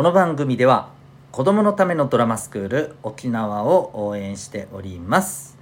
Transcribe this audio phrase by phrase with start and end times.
[0.00, 0.88] この番組では
[1.30, 5.58] 子供のためのドラマスクール沖縄を応援しております、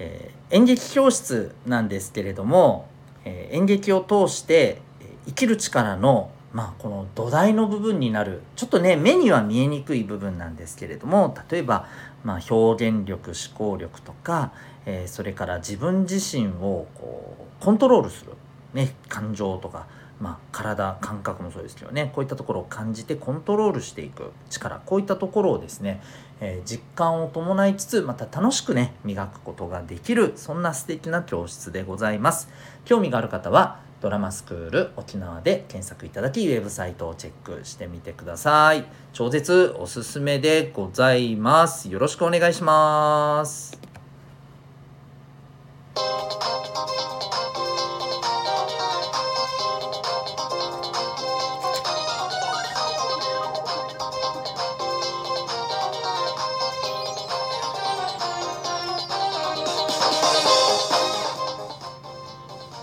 [0.00, 2.88] えー演劇教室なんですけれども、
[3.24, 4.82] えー演劇を通して
[5.26, 11.86] 生きる力のまあこの土台の部分になるちょっとね目には見えにくい部分なんですけれども例えば、
[12.24, 14.52] まあ、表現力思考力とか、
[14.86, 18.32] えーそれから自分自身をこうコントロールする、
[18.74, 19.86] ね、感情とか、
[20.20, 26.02] まあ、体感覚もそうですけどねこういったところを感じてコントロールしていく力こういったところをですね、
[26.40, 32.48] えー実感を伴いつつまた楽しくね磨くことができるそんな素敵な教室でございます。
[32.84, 38.84] 興味がある方はドラマスクール沖縄で検索いただきウェブサイトをチェックしてみてください。
[39.12, 41.88] 超絶おすすめでございます。
[41.90, 43.79] よろしくお願いします。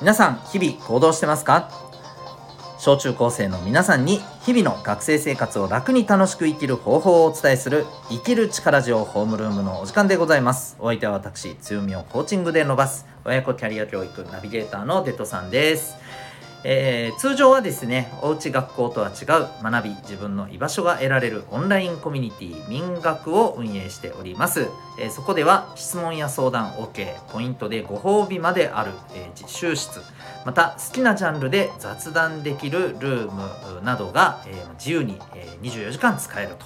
[0.07, 1.69] 皆さん日々行動してますか？
[2.79, 10.77] 小中高生の皆さんに日々の学生生活を楽に楽しく生きる方法をお伝えする生きる力ジオホームルームのお時間でございます。
[10.79, 15.97] お相手は私強みをコーチングで伸ばす親子キャリア教育ナビゲーターのデトさんです。
[16.63, 24.67] えー通常はですねおうち学校とは違う学び自分の居場所が得られるオンラインコミュニティ民学を運営しております、
[24.99, 30.01] えーそこでは質問や相談 OK ポイントでご褒美まである、えー自習室。
[30.45, 36.65] また好きなジャンルで雑談できるルームなどが、えー自由に、えー24時間使えると。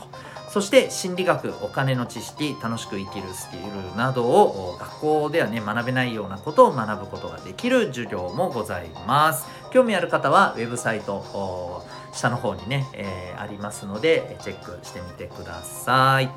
[0.50, 9.46] そして心理学お金の知識楽しく生きるスキルなどを学校ではね学べないようなことを学ぶことができる授業もございます。
[9.72, 11.84] 興味ある方はウェブサイト
[12.14, 16.30] 下の方にね、えーありますのでチェックしてみてください。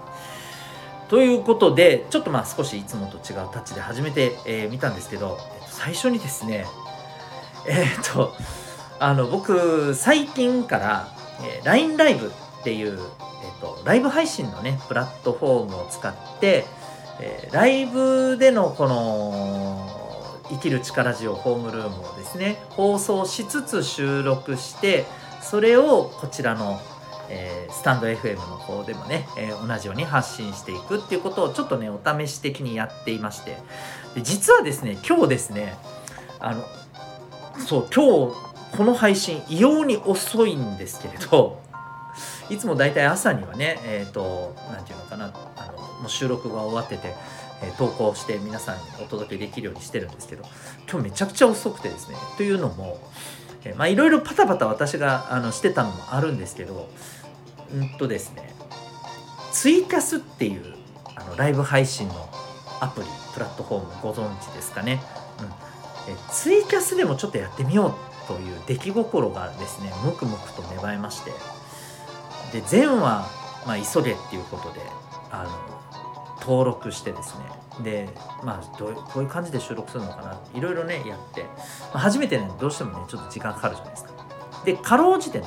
[1.09, 6.65] ということでちょっとまあ少しいつもと違うタッチで始めてみ、えーたんですけど、最初にですね
[7.69, 8.33] えーっと
[9.01, 11.09] あの僕最近から、
[11.43, 12.31] えー LINE ライブっ
[12.63, 16.65] ていう、えーっとライブ配信のねプラットフォームを使って、
[17.21, 19.94] えーライブでのこの
[20.51, 25.07] 生きる力ジオホームルームをですね放送しつつ収録して
[25.41, 26.81] それをこちらの、
[27.29, 33.59] えースタンド FM の方でもね、えー同じように発信していくっていうことをちょっとねお試し的にやっていまして。
[34.15, 35.77] で実はですね今日ですね
[36.39, 36.65] あの
[37.67, 41.61] そう今日この配信異様に遅いんですけれど
[42.51, 47.15] いつもだいたい朝にはねえっ、と何て言うのかなあのもう収録が終わってて、
[47.73, 50.45] 投稿して皆さんにお届けできるようにしてるんですけど
[50.91, 52.17] 今日めちゃくちゃ遅くてですね。
[52.37, 52.99] というのも、
[53.65, 56.89] えまあいろいろパタパタ私があのしてたのもあるんですけど
[57.73, 58.55] うんとですね
[59.53, 60.75] ツイキャスっていう
[61.17, 62.29] あのライブ配信の
[62.81, 65.01] アプリプラットフォームご存知ですかね、
[65.41, 71.33] うん、えツイキャスでもちょっとやってみようという出来心がですねムクムクと芽生えまして。
[72.55, 73.01] で前話、
[73.67, 74.81] まあ、急げっていうことで
[75.33, 75.74] あの
[76.47, 77.45] 登録してですね。
[77.83, 78.09] で
[78.43, 80.39] まあどうこういう感じで収録するのかな。
[80.55, 81.49] いろいろねやって、ま
[81.95, 84.11] あ初めてねどうしてもねちょっと時間かかるじゃないですか。
[84.65, 85.47] でかろうじてね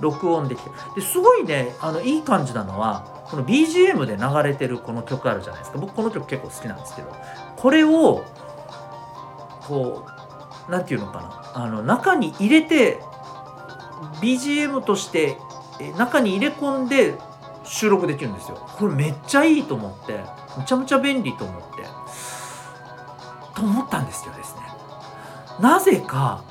[0.00, 0.70] 録音できて。
[0.94, 5.78] ですごいねあのいい感じなのはこの BGM で流れてるこの曲あるじゃないですか。
[5.78, 7.14] 僕この曲結構好きなんですけど。
[7.56, 8.24] これを
[9.66, 10.06] こ
[10.68, 11.52] うなんていうのかな。
[11.54, 12.98] あの中に入れて
[14.20, 15.36] BGM として
[15.96, 17.14] 中に入れ込んで
[17.66, 18.56] 収録できるんですよ。
[18.56, 20.20] これめっちゃいいと思って
[20.56, 21.66] むちゃむちゃ便利と思って
[23.54, 24.60] と思ったんですよですね。
[25.60, 26.42] なぜか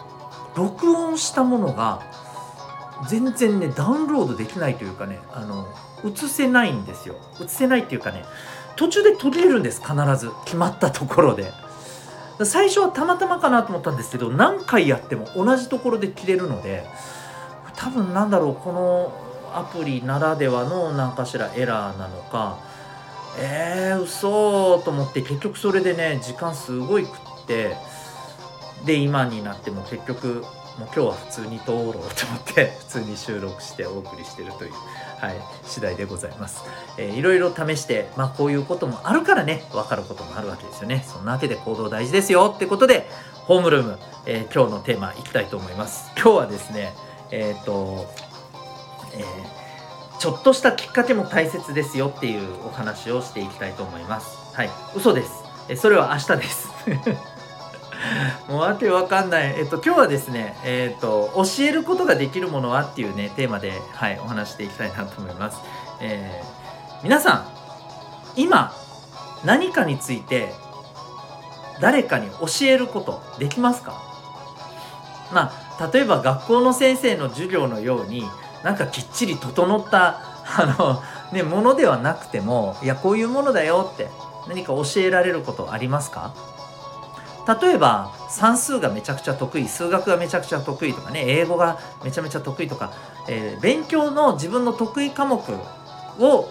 [0.55, 2.01] 録音したものが
[3.07, 5.67] 全然ねダウンロードできないというかねあの
[6.03, 7.15] 映せないんですよ。
[7.41, 8.23] 映せないっていうかね
[8.75, 10.31] 途中で途切れるんです必ず。
[10.45, 11.51] 決まったところで。
[12.43, 16.85] 最初はたまたまかなと思ったんですけど何回やっても同じところで切れるので
[17.77, 19.24] 多分なんだろうこの
[19.57, 22.59] アプリならではの何かしらエラーなのか。
[23.37, 27.75] えー、嘘と思って結局それでね時間すごい食って
[28.85, 30.45] で今になっても結局
[30.77, 32.03] もう今日は普通に通ろうと思っ
[32.53, 34.71] て 普通に収録してお送りしてるという、
[35.19, 35.35] はい、
[35.65, 36.63] 次第でございます、
[36.97, 41.05] えーいろいろ試して、まあ、こういうこともあるからね分かることもあるわけですよね。
[41.07, 43.09] そんなわけで行動大事ですよってことで
[43.47, 46.11] ホームルーム、えー今日のテーマいきたいと思います。
[46.15, 46.93] 今日はですね
[47.31, 48.05] えっ、と、
[49.17, 49.65] えー
[50.17, 54.55] ちょっとしたきっかけも大切ですよっていうお話をしていきたいと思います。
[54.55, 54.69] はい。
[54.95, 55.43] 嘘です。
[55.67, 56.69] えそれは明日です。
[58.47, 59.53] もうわけわかんない。
[59.57, 65.57] えっと、今日はですね、えっと、教えることができるものはっていうね、テーマで、はい、お話していきたいなと思います。
[65.99, 67.47] えー、皆さん、
[68.37, 68.73] 今、
[69.43, 70.53] 何かについて、
[71.81, 74.01] 誰かに教えることできますか？
[75.33, 78.25] まあ、例えば学校の先生の授業のように、
[78.65, 80.19] なんかきっちり整った、
[80.57, 81.01] あの、
[81.31, 84.09] ね、ものではなくても、いや、こういうものだよって、
[84.47, 86.31] 何か教えられることありますか？
[87.61, 92.91] 例えば算数がめちゃくちゃ得意数学がめちゃくちゃ得意とかね英語がめちゃめちゃ得意とか、
[93.27, 95.39] えー、勉強の自分の得意科目
[96.19, 96.49] を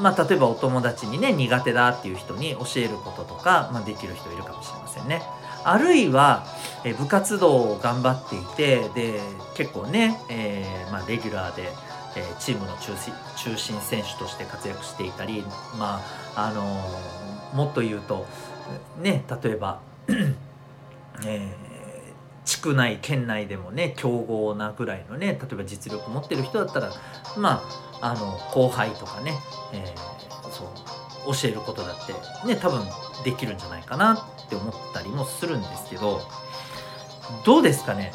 [0.00, 5.22] まあ、例えばお友達にね苦手だっていう人に教えることとか、まあ、できる人いるかもしれませんね。
[5.64, 6.46] あるいは、
[6.84, 9.20] え部活動を頑張っていてで
[9.54, 11.70] 結構ね、えー、まあ、レギュラーで、
[12.16, 15.42] え、チームの中心中心選手として活躍していたり、
[15.78, 16.00] ま
[16.36, 18.26] ああのー、もっと言うと
[19.00, 19.80] ね例えば
[21.24, 26.92] えー、地区内県内でもね強豪なぐらいのね例えば実力持ってる人だったら
[27.36, 27.62] ま
[28.00, 29.32] ああの後輩とかね、
[29.72, 30.93] えー、そう
[31.26, 32.12] 教えることだって
[32.46, 32.86] ね多分
[33.24, 36.20] できるんじゃないかなって思ったりもするんですけど
[37.44, 38.12] どうですかね？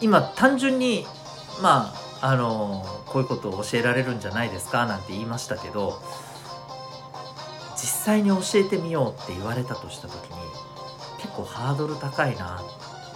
[0.00, 1.06] 今単純に
[1.62, 4.86] まああのこういうことを教えられるんじゃないですか？
[4.86, 6.02] なんて言いましたけど
[7.76, 10.36] 実際に教えてみようって言われたとした時に
[11.18, 12.60] 結構ハードル高いな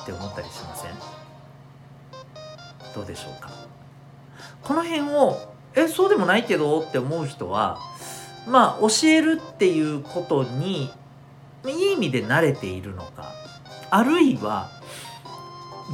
[0.03, 0.93] って思ったりしません？
[2.95, 3.51] どうでしょうか？
[4.63, 7.79] この辺をえそうでもないけどって思う人は
[8.49, 10.91] まあ教えるっていうことに
[11.67, 13.33] いい意味で慣れているのか。
[13.91, 14.71] あるいは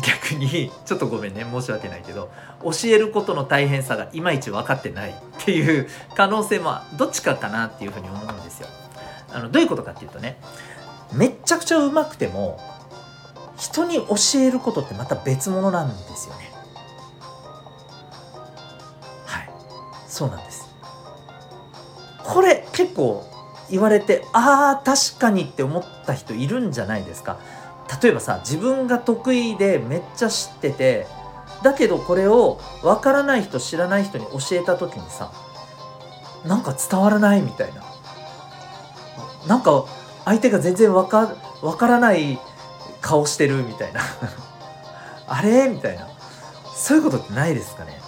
[0.02, 2.30] 逆にちょっとごめんね申し訳ないけど
[2.64, 5.14] 教えることの大変さがいまいち分かってないっ
[5.44, 8.68] ていう可能性もどっちかかなっていうふうに思うんですよ。
[9.32, 10.38] あのどういうことかっていうとね
[11.12, 12.58] めっちゃくちゃうまくても
[13.56, 16.50] 人に教えることってまた別物なんですよね。
[19.26, 19.50] はい。
[20.08, 20.73] そうなんです。
[22.24, 23.24] これ結構
[23.70, 27.38] 言われてああ確かにって思った人いるんじゃないですか。
[28.02, 31.06] 例えばさ自分が得意でめっちゃ知ってて
[31.62, 35.30] だけどこれを分からない人知らない人に教えた時にさ
[36.44, 37.82] なんか伝わらないみたいな。
[39.46, 39.84] なんか
[40.24, 42.38] 相手が全然わかわからない
[43.02, 44.00] 顔してるみたいな。
[45.28, 45.68] あれ？
[45.68, 46.08] みたいな。
[46.74, 48.00] そういうことってないですかね？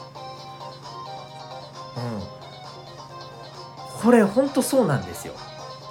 [4.06, 5.34] これほんとそうなんですよ。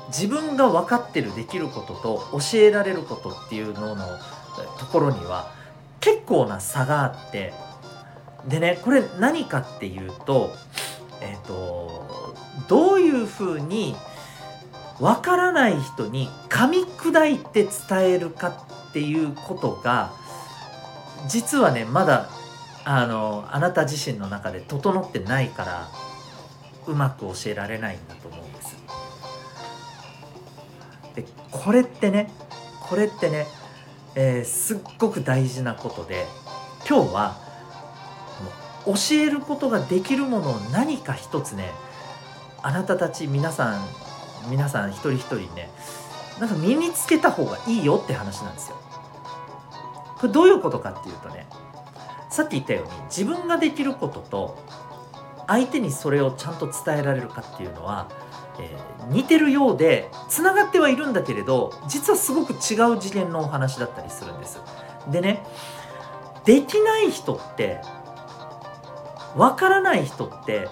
[0.07, 4.05] 自分が分かってるできることと教えられることっていうのの
[4.79, 5.51] ところには
[5.99, 7.51] 結構な差があって
[8.47, 10.53] でねこれ何かっていうと
[11.19, 12.37] えっ、ー、と
[12.69, 13.97] どういうふうに
[15.01, 20.13] わからない人に噛み砕いて伝えるかっていうことが
[21.27, 22.29] 実はねまだ
[22.85, 26.04] あのあなた自身の中で整ってないから
[26.87, 28.75] うまく教えられないんだと思うんです。
[31.15, 32.31] でこれってね
[32.81, 33.47] これってね、
[34.15, 36.25] えー、すっごく大事なことで
[36.87, 37.37] 今日は
[38.85, 41.71] 教えることができるものを何か一つね
[42.61, 43.87] あなたたち皆さん
[44.49, 45.69] 皆さん一人一人ね
[46.39, 48.77] なんか身につけた方がいいよって話なんですよ。
[50.17, 51.47] これどういうことかっていうとね
[52.29, 54.57] さっき言ったように自分ができることと
[55.47, 58.09] 相手にそれをちゃんと伝えられるかっていうのは、
[58.59, 64.59] えー、似てるようでつながってはいるんだけれど実はすごく違う次元のお話だったりするんです。
[65.09, 65.45] でね
[66.45, 67.81] できない人って
[69.35, 70.67] わからない人って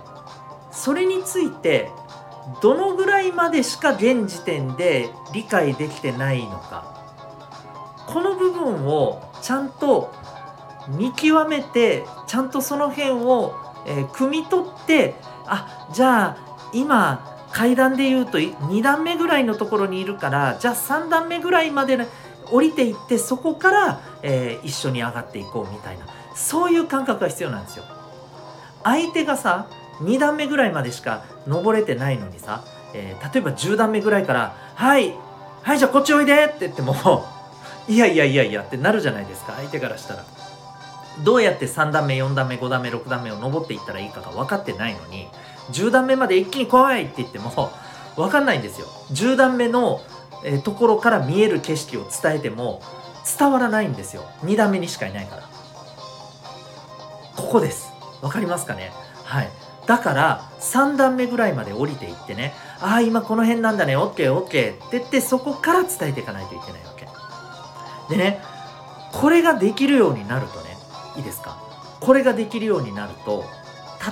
[0.72, 1.90] それについて
[2.62, 6.94] どのぐらいまでしか現時点で理解できてないのか
[8.08, 10.14] この部分をちゃんと
[10.90, 16.38] 見極めてちゃんとその辺を、えー、汲み取ってあじゃあ
[16.74, 22.08] 今階段で言うと2段目ぐらいのところにいるからじゃあ3段目ぐらいまで、ね、
[22.52, 27.84] 降りていってそこから、えー、一緒に上がっていこうみたいなそういう感覚が必要なんですよ。
[28.84, 29.68] 相手がさ
[30.02, 32.64] 2段目ぐらいまでしか登れてないのにさ、
[32.94, 35.14] えー、例えば10段目ぐらいから「はい
[35.62, 36.96] はいじゃあこっちおいで」って言っても
[37.88, 40.26] いやいやいやいやってなるじゃないですか相手からしたら。
[41.20, 45.28] どうやって3段目4段目5段目6段目を登っていったらいいかが分かってないのに
[45.72, 47.72] 10段目まで一気に来いって言っても
[48.16, 48.88] 分かんないんですよ。
[49.12, 50.02] 10段目の、
[50.44, 52.82] え、ところから見える景色を伝えても
[53.38, 54.24] 伝わらないんですよ。
[54.44, 55.44] 2段目にしかいないから。
[57.38, 57.92] ここです。
[58.22, 58.92] 分かりますかね？
[59.24, 59.50] はい。
[59.86, 67.06] だから3段目ぐらいまで降りていってねああ今この辺なんだね OKOK って言ってそこから伝えていかないといけないわけ
[68.10, 68.42] でね
[69.12, 70.73] これができるようになるとね
[71.18, 71.58] いいですか？
[72.00, 73.46] これができるようになると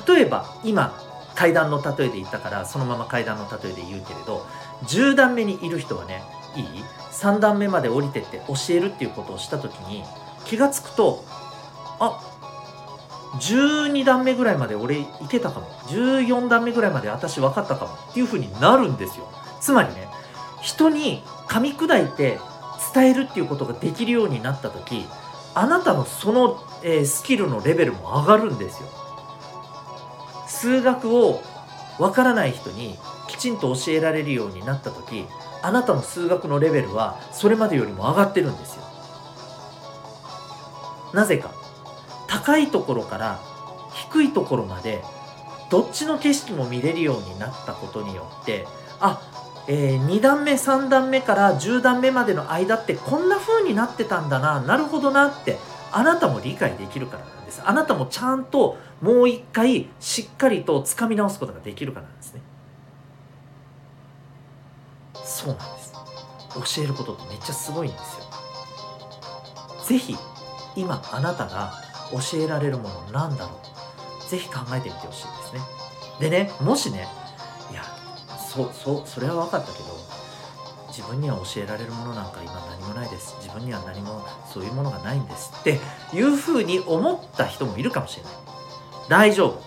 [0.08, 0.98] 例えば今
[1.36, 4.46] 階段の例えで言ったからそのまま階段の例えで言うけれど
[4.84, 6.24] 10段目にいる人はね
[6.55, 6.65] いい
[7.12, 10.03] ？3段目まで降りてって教えるっていうことをした時に
[10.46, 11.24] 気が付くと
[12.00, 12.20] あ
[13.39, 15.67] 12段目ぐらいまで俺いけたかも。
[15.88, 17.93] 14段目ぐらいまで私分かったかも。
[17.93, 19.29] っていう風になるんですよ。
[19.62, 20.10] つまりね
[20.62, 22.39] 人に噛み砕いて
[22.93, 25.05] 伝えるっていうことができるようになった時
[25.53, 28.89] あなたのその、えー、スキルのレベルも上がるんですよ。
[30.48, 31.41] 数学を
[32.00, 35.25] わからない人にきちんと教えられるようになった時
[35.62, 38.84] あなたの数学のレベルはそれまでよりも上がってるんですよ。
[41.13, 41.51] なぜか。
[42.27, 43.39] 高いところから
[44.10, 45.03] 低いところまで
[45.70, 48.65] どっちの景色も見れるようになったことによって
[49.01, 49.22] あ
[49.67, 54.59] えー、2段目3段目から10段目までの間ってこんな風になってたんだな。
[54.61, 55.57] なるほどなって
[55.91, 57.61] あなたも理解できるからなんです。
[57.63, 62.41] あなたもちゃんともう一回しっかりと掴み直すことができるからなんですね。
[65.23, 65.93] そうなんです。
[66.75, 68.25] 教えることってめっちゃすごいんですよ。
[69.85, 70.15] 是非
[70.75, 71.73] 今あなたが
[72.11, 74.29] 教えられるものなんだろう。
[74.29, 75.61] 是非考えてみてほしいですね。
[76.19, 77.07] でねもしね
[77.71, 77.83] いや
[78.51, 79.86] そそそれは分かったけど
[80.89, 83.38] 自分には教えられるものなんか今何もないです。
[83.39, 85.79] 自分には何もそういうものがないんですって
[86.13, 88.34] いうふうに思った人もいるかもしれない。
[89.08, 89.62] 大丈夫。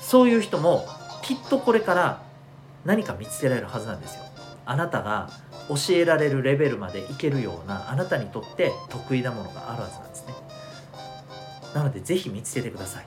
[0.00, 0.86] そういう人も
[1.20, 2.22] きっとこれから
[2.86, 4.22] 何か見つけられるはずなんですよ。
[4.64, 5.28] あなたが
[5.68, 10.32] 教えられるレベルまでいけるようなあなたにとって得意なものがあるはずなんですね。
[11.74, 13.06] なのでぜひ見つけてください。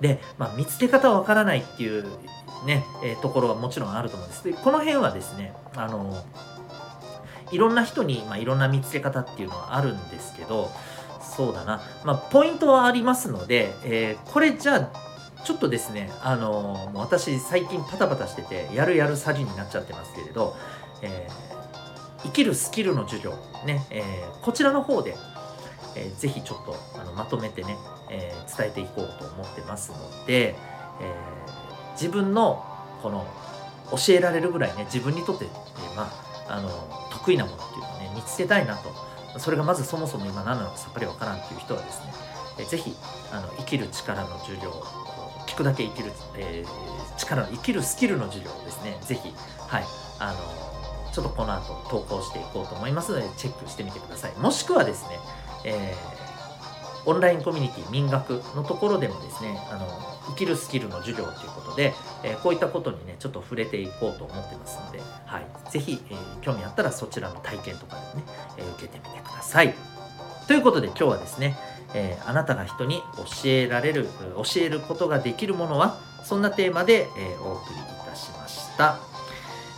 [0.00, 2.04] で、まあ、見つけ方わからないっていう
[2.64, 4.44] ね、えー、ところはもちろんあると思うんです。
[4.44, 6.24] でこの辺はですねあの
[7.52, 10.70] いろんな人に、まあ、いろんな見つけ方っていうのはあるんですけど
[11.20, 15.12] そうだな、まあ、ポイントはありますので、えー、これじゃあ
[15.44, 20.56] ちょっとですね、あのー、私最近パタパタしててやるやる詐欺になっちゃってますけれど、
[21.02, 23.32] えー、生きるスキルの授業、
[23.66, 25.16] ねえー、こちらの方で、
[25.96, 27.76] えー、ぜひちょっとあのまとめてね、
[28.10, 30.54] え、伝えていこうと思ってますので、
[31.00, 31.61] えー、
[31.92, 32.64] 自分の
[33.02, 33.26] この
[33.90, 36.10] 教えられるぐらいね自分にとって、えー、ま
[36.48, 36.68] ああの
[37.10, 39.12] 得意なものっていうのをね見つけたいなと。
[39.38, 42.12] それがまずそもそも今何なのかさっぱりわからんっていう人はですね、
[42.58, 42.94] えー、ぜひ
[43.32, 44.82] あの生きる力の授業を
[45.46, 49.84] 聞くだけ生きる、えー、力の生きるスキルの授業をですねぜひはい
[50.18, 54.32] あのちょっとこの後投稿していこうと思いますのでチェックしてみてください。
[54.36, 55.18] もしくはですね、
[55.64, 56.21] えー、
[57.06, 59.86] オンラインコミュニティ民学のところでもですねあの
[60.28, 61.92] 生きるスキルの授業ということで、
[62.22, 68.24] えー、こういったことにねちょっと触れていこうと思ってますので、はい、ぜひ、えー、興味あったらそちらの体験とかでね、
[68.58, 69.74] え受けてみてください。
[70.46, 71.56] ということで今日はですね、
[71.94, 74.06] えあなたが人に教えられる
[74.36, 79.12] 教えることができるものはそんなテーマで、えお送りいたしました。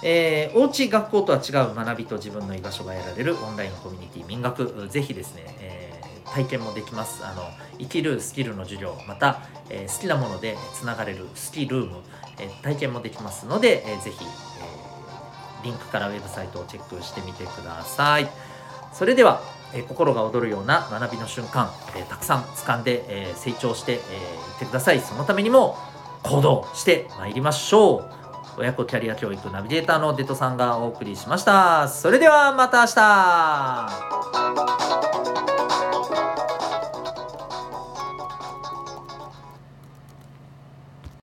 [0.06, 7.24] えー、おうち学校とは違う学びと自分の居場所が得られるオンラインコミュニティ民学ぜひですね、えー、体験もできます。
[7.24, 7.42] あの
[7.78, 9.40] 生きるスキルの授業また、
[9.70, 11.96] え、好きなものでつながれるスキルーム、
[12.38, 14.28] え体験もできますので、えー、ぜひ、え
[15.64, 18.28] リンクからウェブサイトをチェックしてみてください。
[18.92, 19.40] それでは、
[19.72, 23.98] え心が躍るような学びの瞬間、えたくさん掴んで、え成長してい、え
[24.56, 25.00] ってください。
[25.00, 25.76] そのためにも
[26.22, 28.24] 行動してまいりましょう。
[28.56, 31.88] 親子キャリア教育ナビゲーターのデトさんがお送りしました。
[31.88, 34.13] それではまた明日。